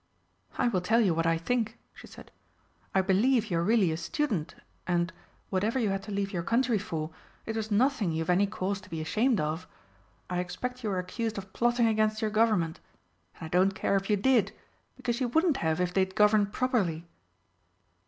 "I 0.57 0.67
will 0.67 0.81
tell 0.81 0.99
you 0.99 1.13
what 1.13 1.27
I 1.27 1.37
think," 1.37 1.77
she 1.93 2.07
said. 2.07 2.31
"I 2.95 3.01
believe 3.01 3.51
you 3.51 3.59
are 3.59 3.63
really 3.63 3.91
a 3.91 3.97
student, 3.97 4.55
and, 4.87 5.13
whatever 5.51 5.77
you 5.77 5.89
had 5.91 6.01
to 6.05 6.11
leave 6.11 6.33
your 6.33 6.41
country 6.41 6.79
for, 6.79 7.11
it 7.45 7.55
was 7.55 7.69
nothing 7.69 8.11
you've 8.11 8.27
any 8.27 8.47
cause 8.47 8.81
to 8.81 8.89
be 8.89 8.99
ashamed 8.99 9.39
of. 9.39 9.67
I 10.27 10.39
expect 10.39 10.83
you 10.83 10.89
were 10.89 10.97
accused 10.97 11.37
of 11.37 11.53
plotting 11.53 11.85
against 11.85 12.19
your 12.19 12.31
Government 12.31 12.79
and 13.35 13.43
I 13.43 13.47
don't 13.47 13.75
care 13.75 13.95
if 13.95 14.09
you 14.09 14.17
did, 14.17 14.51
because 14.97 15.21
you 15.21 15.27
wouldn't 15.27 15.57
have 15.57 15.79
if 15.79 15.93
they'd 15.93 16.15
governed 16.15 16.51
properly. 16.51 17.05